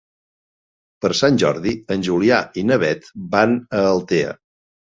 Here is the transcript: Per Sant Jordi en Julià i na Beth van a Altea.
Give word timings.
Per 1.05 1.11
Sant 1.19 1.37
Jordi 1.43 1.75
en 1.97 2.07
Julià 2.09 2.41
i 2.63 2.65
na 2.73 2.81
Beth 2.87 3.15
van 3.37 3.57
a 3.83 3.87
Altea. 3.95 4.37